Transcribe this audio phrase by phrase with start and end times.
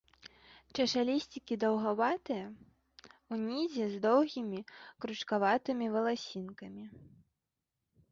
[0.83, 2.45] Чашалісцікі даўгаватыя,
[3.37, 4.59] унізе з доўгімі
[5.05, 6.83] кручкаватымі валасінкамі.